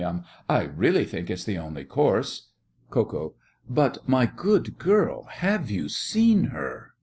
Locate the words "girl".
4.79-5.25